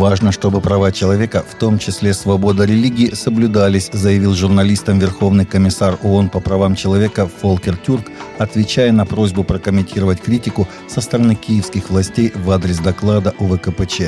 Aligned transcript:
Важно, 0.00 0.32
чтобы 0.32 0.62
права 0.62 0.92
человека, 0.92 1.44
в 1.46 1.54
том 1.56 1.78
числе 1.78 2.14
свобода 2.14 2.64
религии, 2.64 3.12
соблюдались, 3.12 3.90
заявил 3.92 4.32
журналистам 4.32 4.98
Верховный 4.98 5.44
комиссар 5.44 5.98
ООН 6.02 6.30
по 6.30 6.40
правам 6.40 6.74
человека 6.74 7.28
Фолкер 7.42 7.76
Тюрк, 7.76 8.06
отвечая 8.38 8.92
на 8.92 9.04
просьбу 9.04 9.44
прокомментировать 9.44 10.22
критику 10.22 10.66
со 10.88 11.02
стороны 11.02 11.34
киевских 11.34 11.90
властей 11.90 12.32
в 12.34 12.50
адрес 12.50 12.78
доклада 12.78 13.34
УВКПЧ. 13.38 14.04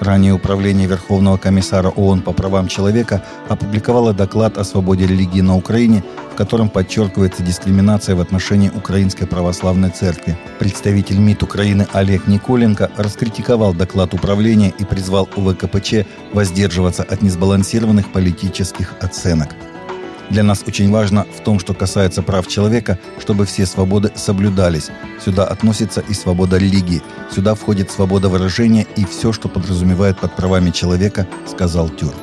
Ранее 0.00 0.32
Управление 0.32 0.88
Верховного 0.88 1.36
комиссара 1.36 1.90
ООН 1.90 2.22
по 2.22 2.32
правам 2.32 2.68
человека 2.68 3.22
опубликовало 3.48 4.14
доклад 4.14 4.56
о 4.56 4.64
свободе 4.64 5.06
религии 5.06 5.42
на 5.42 5.56
Украине, 5.56 6.02
в 6.32 6.36
котором 6.36 6.70
подчеркивается 6.70 7.42
дискриминация 7.42 8.16
в 8.16 8.20
отношении 8.20 8.70
Украинской 8.74 9.26
Православной 9.26 9.90
Церкви. 9.90 10.38
Представитель 10.58 11.18
МИД 11.18 11.42
Украины 11.42 11.86
Олег 11.92 12.26
Николенко 12.26 12.90
раскритиковал 12.96 13.74
доклад 13.74 14.14
управления 14.14 14.72
и 14.78 14.86
призвал 14.86 15.28
УВКПЧ 15.36 16.06
воздерживаться 16.32 17.02
от 17.02 17.20
несбалансированных 17.20 18.10
политических 18.10 18.94
оценок. 19.02 19.50
Для 20.30 20.44
нас 20.44 20.62
очень 20.64 20.90
важно 20.92 21.26
в 21.36 21.42
том, 21.42 21.58
что 21.58 21.74
касается 21.74 22.22
прав 22.22 22.46
человека, 22.46 22.98
чтобы 23.18 23.46
все 23.46 23.66
свободы 23.66 24.12
соблюдались. 24.14 24.88
Сюда 25.24 25.44
относится 25.44 26.00
и 26.08 26.14
свобода 26.14 26.56
религии. 26.56 27.02
Сюда 27.34 27.56
входит 27.56 27.90
свобода 27.90 28.28
выражения 28.28 28.86
и 28.96 29.04
все, 29.04 29.32
что 29.32 29.48
подразумевает 29.48 30.18
под 30.18 30.36
правами 30.36 30.70
человека, 30.70 31.26
сказал 31.48 31.88
Тюрк. 31.88 32.14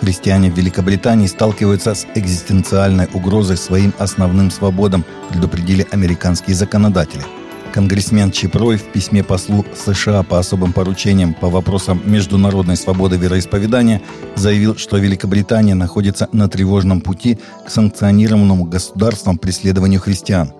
Христиане 0.00 0.52
в 0.52 0.56
Великобритании 0.56 1.26
сталкиваются 1.26 1.96
с 1.96 2.06
экзистенциальной 2.14 3.08
угрозой 3.12 3.56
своим 3.56 3.92
основным 3.98 4.52
свободам, 4.52 5.04
предупредили 5.28 5.86
американские 5.90 6.54
законодатели– 6.54 7.24
Конгрессмен 7.78 8.32
Чипрой 8.32 8.76
в 8.76 8.86
письме 8.86 9.22
послу 9.22 9.64
США 9.72 10.24
по 10.24 10.40
особым 10.40 10.72
поручениям 10.72 11.32
по 11.32 11.48
вопросам 11.48 12.02
международной 12.04 12.76
свободы 12.76 13.16
вероисповедания 13.16 14.02
заявил, 14.34 14.76
что 14.76 14.96
Великобритания 14.96 15.74
находится 15.74 16.28
на 16.32 16.48
тревожном 16.48 17.00
пути 17.00 17.38
к 17.64 17.70
санкционированному 17.70 18.64
государством 18.64 19.38
преследованию 19.38 20.00
христиан. 20.00 20.52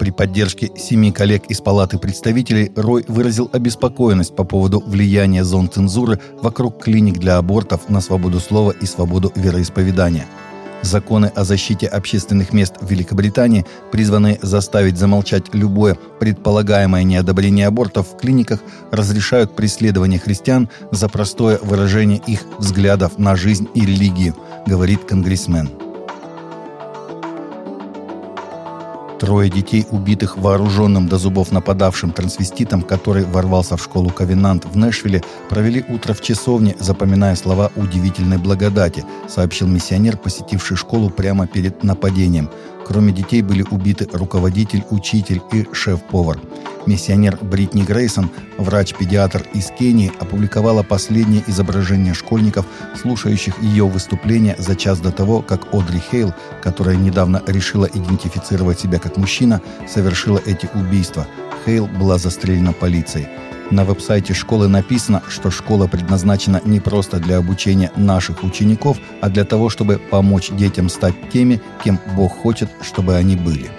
При 0.00 0.10
поддержке 0.10 0.70
семи 0.74 1.12
коллег 1.12 1.44
из 1.50 1.60
Палаты 1.60 1.98
представителей 1.98 2.72
Рой 2.76 3.04
выразил 3.08 3.50
обеспокоенность 3.52 4.34
по 4.34 4.44
поводу 4.44 4.82
влияния 4.86 5.44
зон 5.44 5.68
цензуры 5.68 6.18
вокруг 6.40 6.82
клиник 6.82 7.18
для 7.18 7.36
абортов 7.36 7.90
на 7.90 8.00
свободу 8.00 8.40
слова 8.40 8.70
и 8.70 8.86
свободу 8.86 9.30
вероисповедания– 9.36 10.24
Законы 10.84 11.32
о 11.34 11.44
защите 11.44 11.86
общественных 11.86 12.52
мест 12.52 12.74
в 12.78 12.90
Великобритании 12.90 13.64
призваны 13.90 14.38
заставить 14.42 14.98
замолчать 14.98 15.54
любое 15.54 15.96
предполагаемое 16.20 17.04
неодобрение 17.04 17.66
абортов 17.66 18.08
в 18.12 18.18
клиниках, 18.18 18.60
разрешают 18.90 19.56
преследование 19.56 20.20
христиан 20.20 20.68
за 20.90 21.08
простое 21.08 21.58
выражение 21.62 22.20
их 22.26 22.40
взглядов 22.58 23.18
на 23.18 23.34
жизнь 23.34 23.66
и 23.74 23.80
религию, 23.80 24.36
говорит 24.66 25.04
конгрессмен. 25.04 25.83
Трое 29.20 29.48
детей, 29.48 29.86
убитых 29.90 30.36
вооруженным 30.36 31.08
до 31.08 31.18
зубов 31.18 31.52
нападавшим 31.52 32.10
трансвеститом, 32.10 32.82
который 32.82 33.24
ворвался 33.24 33.76
в 33.76 33.82
школу 33.82 34.10
Ковенант 34.10 34.64
в 34.64 34.76
Нэшвилле, 34.76 35.22
провели 35.48 35.84
утро 35.88 36.14
в 36.14 36.20
часовне, 36.20 36.74
запоминая 36.80 37.36
слова 37.36 37.70
удивительной 37.76 38.38
благодати, 38.38 39.04
сообщил 39.28 39.68
миссионер, 39.68 40.16
посетивший 40.16 40.76
школу 40.76 41.10
прямо 41.10 41.46
перед 41.46 41.84
нападением. 41.84 42.50
Кроме 42.86 43.12
детей 43.12 43.40
были 43.40 43.64
убиты 43.70 44.08
руководитель, 44.12 44.84
учитель 44.90 45.40
и 45.52 45.66
шеф-повар. 45.72 46.38
Миссионер 46.86 47.38
Бритни 47.40 47.82
Грейсон, 47.82 48.30
врач-педиатр 48.58 49.46
из 49.54 49.70
Кении, 49.70 50.12
опубликовала 50.20 50.82
последнее 50.82 51.42
изображение 51.46 52.14
школьников, 52.14 52.66
слушающих 53.00 53.62
ее 53.62 53.86
выступление 53.86 54.54
за 54.58 54.76
час 54.76 55.00
до 55.00 55.10
того, 55.10 55.42
как 55.42 55.72
Одри 55.72 56.00
Хейл, 56.10 56.34
которая 56.62 56.96
недавно 56.96 57.42
решила 57.46 57.86
идентифицировать 57.86 58.80
себя 58.80 58.98
как 58.98 59.16
мужчина, 59.16 59.60
совершила 59.88 60.40
эти 60.44 60.68
убийства. 60.74 61.26
Хейл 61.64 61.86
была 61.86 62.18
застрелена 62.18 62.72
полицией. 62.72 63.28
На 63.70 63.84
веб-сайте 63.84 64.34
школы 64.34 64.68
написано, 64.68 65.22
что 65.28 65.50
школа 65.50 65.86
предназначена 65.86 66.60
не 66.66 66.80
просто 66.80 67.18
для 67.18 67.38
обучения 67.38 67.90
наших 67.96 68.44
учеников, 68.44 68.98
а 69.22 69.30
для 69.30 69.44
того, 69.44 69.70
чтобы 69.70 69.98
помочь 69.98 70.50
детям 70.50 70.90
стать 70.90 71.14
теми, 71.32 71.62
кем 71.82 71.98
Бог 72.14 72.36
хочет, 72.36 72.68
чтобы 72.82 73.14
они 73.16 73.36
были. 73.36 73.70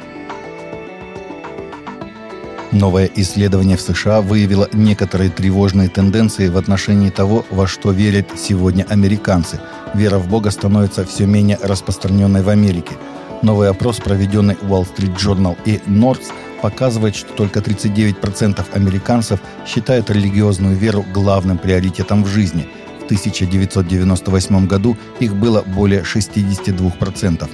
Новое 2.75 3.09
исследование 3.16 3.78
в 3.78 3.81
США 3.81 4.19
выявило 4.19 4.68
некоторые 4.74 5.30
тревожные 5.30 5.88
тенденции 5.88 6.50
в 6.50 6.58
отношении 6.58 7.09
того, 7.09 7.46
во 7.50 7.68
что 7.68 7.91
верят 7.91 8.28
сегодня 8.36 8.86
американцы. 8.90 9.62
Вера 9.94 10.18
в 10.18 10.28
Бога 10.28 10.52
становится 10.52 11.06
все 11.06 11.25
менее 11.25 11.58
распространенной 11.64 12.41
в 12.41 12.50
Америке. 12.50 12.97
Новый 13.44 13.69
опрос, 13.69 14.02
проведенный 14.02 14.56
Wall 14.56 14.85
Street 14.85 15.16
Journal 15.16 15.56
и 15.64 15.80
Nord's, 15.88 16.34
показывает, 16.62 17.16
что 17.16 17.31
только 17.31 17.62
39% 17.62 18.66
американцев 18.74 19.40
считают 19.66 20.09
религиозную 20.09 20.75
веру 20.75 21.06
главным 21.14 21.58
приоритетом 21.58 22.25
в 22.25 22.28
жизни. 22.28 22.68
В 23.00 23.06
1998 23.06 24.68
году 24.68 24.97
их 25.22 25.34
было 25.34 25.62
более 25.62 26.02
62%. 26.02 27.50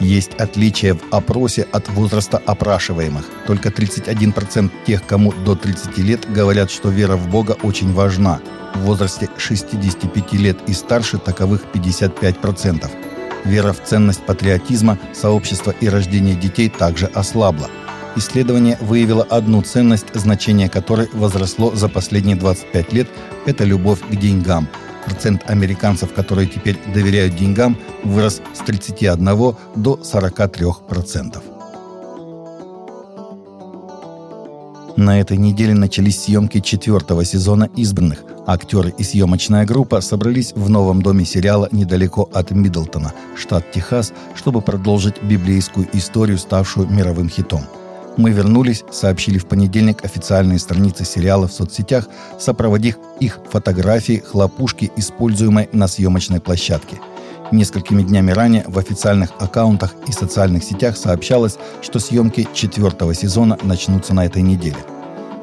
Есть 0.00 0.34
отличия 0.34 0.94
в 0.94 1.00
опросе 1.10 1.66
от 1.72 1.88
возраста 1.90 2.40
опрашиваемых. 2.44 3.24
Только 3.46 3.68
31% 3.68 4.70
тех, 4.86 5.06
кому 5.06 5.32
до 5.32 5.54
30 5.54 5.98
лет, 5.98 6.32
говорят, 6.32 6.70
что 6.70 6.88
вера 6.88 7.16
в 7.16 7.28
Бога 7.28 7.56
очень 7.62 7.92
важна. 7.92 8.40
В 8.74 8.80
возрасте 8.80 9.28
65 9.36 10.32
лет 10.34 10.58
и 10.66 10.72
старше 10.72 11.18
таковых 11.18 11.64
55%. 11.72 12.90
Вера 13.44 13.72
в 13.72 13.82
ценность 13.82 14.24
патриотизма, 14.24 14.98
сообщества 15.12 15.74
и 15.80 15.88
рождения 15.88 16.34
детей 16.34 16.68
также 16.68 17.06
ослабла– 17.06 17.68
Исследование 18.14 18.76
выявило 18.80 19.22
одну 19.22 19.62
ценность, 19.62 20.06
значение 20.12 20.68
которой 20.68 21.08
возросло 21.12 21.74
за 21.74 21.88
последние 21.88 22.36
25 22.36 22.92
лет– 22.92 23.08
это 23.46 23.64
любовь 23.64 24.00
к 24.00 24.14
деньгам. 24.14 24.68
Процент 25.04 25.42
американцев, 25.50 26.12
которые 26.12 26.48
теперь 26.48 26.78
доверяют 26.94 27.36
деньгам, 27.36 27.76
вырос 28.04 28.40
с 28.54 28.58
31 28.58 29.24
до 29.76 30.00
43%. 30.02 31.42
На 34.96 35.20
этой 35.20 35.38
неделе 35.38 35.74
начались 35.74 36.22
съемки 36.22 36.60
четвертого 36.60 37.24
сезона 37.24 37.68
«Избранных». 37.76 38.24
Актеры 38.46 38.92
и 38.98 39.04
съемочная 39.04 39.64
группа 39.64 40.00
собрались 40.00 40.52
в 40.54 40.68
новом 40.68 41.00
доме 41.00 41.24
сериала 41.24 41.68
недалеко 41.72 42.28
от 42.32 42.50
Миддлтона, 42.50 43.12
штат 43.36 43.70
Техас, 43.72 44.12
чтобы 44.34 44.60
продолжить 44.60 45.22
библейскую 45.22 45.86
историю, 45.92 46.38
ставшую 46.38 46.88
мировым 46.88 47.28
хитом– 47.28 47.62
мы 48.16 48.30
вернулись, 48.30 48.84
сообщили 48.90 49.38
в 49.38 49.46
понедельник 49.46 50.04
официальные 50.04 50.58
страницы 50.58 51.04
сериала 51.04 51.48
в 51.48 51.52
соцсетях, 51.52 52.08
сопроводив 52.38 52.98
их 53.20 53.40
фотографии 53.50 54.22
хлопушки, 54.24 54.90
используемой 54.96 55.68
на 55.72 55.88
съемочной 55.88 56.40
площадке. 56.40 57.00
Несколькими 57.52 58.02
днями 58.02 58.30
ранее 58.30 58.64
в 58.66 58.78
официальных 58.78 59.30
аккаунтах 59.38 59.94
и 60.06 60.12
социальных 60.12 60.64
сетях 60.64 60.96
сообщалось, 60.96 61.58
что 61.82 61.98
съемки 61.98 62.48
четвертого 62.54 63.14
сезона 63.14 63.58
начнутся 63.62 64.14
на 64.14 64.26
этой 64.26 64.42
неделе. 64.42 64.78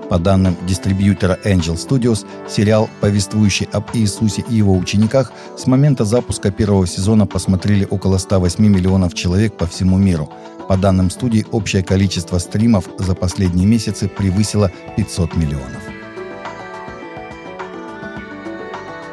По 0.10 0.18
данным 0.18 0.58
дистрибьютора 0.68 1.38
Angel 1.46 1.76
Studios, 1.76 2.26
сериал, 2.50 2.90
повествующий 3.00 3.70
об 3.72 3.86
Иисусе 3.94 4.44
и 4.50 4.56
его 4.56 4.76
учениках, 4.76 5.32
с 5.56 5.68
момента 5.68 6.04
запуска 6.04 6.52
первого 6.52 6.88
сезона 6.88 7.28
посмотрели 7.28 7.88
около 7.88 8.18
108 8.18 8.66
миллионов 8.66 9.14
человек 9.14 9.56
по 9.56 9.68
всему 9.68 9.98
миру– 9.98 10.32
по 10.70 10.78
данным 10.78 11.10
студии, 11.10 11.48
общее 11.52 11.82
количество 11.82 12.38
стримов 12.38 12.88
за 13.00 13.16
последние 13.16 13.66
месяцы 13.66 14.08
превысило 14.08 14.72
500 14.98 15.36
миллионов. 15.36 15.82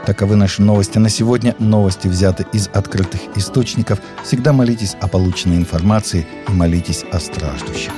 Таковы 0.05 0.37
наши 0.37 0.61
новости 0.61 0.99
на 0.99 1.09
сегодня. 1.09 1.57
Новости 1.59 2.09
взяты 2.09 2.45
из 2.53 2.69
открытых 2.75 3.23
источников. 3.37 4.01
Всегда 4.23 4.53
молитесь 4.53 4.97
о 5.01 5.09
полученной 5.09 5.57
информации 5.57 6.27
и 6.47 6.53
молитесь 6.53 7.07
о 7.11 7.19
страждущих. 7.19 7.93